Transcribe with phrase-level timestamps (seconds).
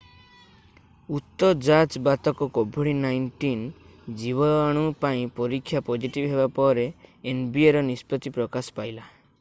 [1.17, 9.11] ଉତ ଯାଜ୍ ବାଦକ covid-19 ଜୀବାଣୁ ପାଇଁ ପରୀକ୍ଷା ପଜିଟିଭ୍ ହେବା ପରେ ପରେ nbaର ନିଷ୍ପତ୍ତି ପ୍ରକାଶ ପାଇଲା।